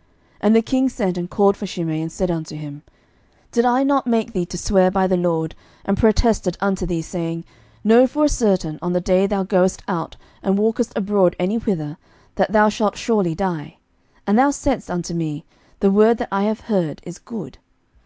11:002:042 0.00 0.08
And 0.40 0.56
the 0.56 0.62
king 0.62 0.88
sent 0.88 1.18
and 1.18 1.28
called 1.28 1.56
for 1.58 1.66
Shimei, 1.66 2.00
and 2.00 2.10
said 2.10 2.30
unto 2.30 2.56
him, 2.56 2.80
Did 3.52 3.66
I 3.66 3.82
not 3.82 4.06
make 4.06 4.32
thee 4.32 4.46
to 4.46 4.56
swear 4.56 4.90
by 4.90 5.06
the 5.06 5.18
LORD, 5.18 5.54
and 5.84 5.98
protested 5.98 6.56
unto 6.58 6.86
thee, 6.86 7.02
saying, 7.02 7.44
Know 7.84 8.06
for 8.06 8.24
a 8.24 8.28
certain, 8.30 8.78
on 8.80 8.94
the 8.94 9.02
day 9.02 9.26
thou 9.26 9.42
goest 9.42 9.82
out, 9.88 10.16
and 10.42 10.56
walkest 10.58 10.94
abroad 10.96 11.36
any 11.38 11.56
whither, 11.58 11.98
that 12.36 12.52
thou 12.52 12.70
shalt 12.70 12.96
surely 12.96 13.34
die? 13.34 13.76
and 14.26 14.38
thou 14.38 14.48
saidst 14.50 14.88
unto 14.90 15.12
me, 15.12 15.44
The 15.80 15.90
word 15.90 16.16
that 16.16 16.28
I 16.32 16.44
have 16.44 16.60
heard 16.60 17.02
is 17.04 17.18
good. 17.18 17.58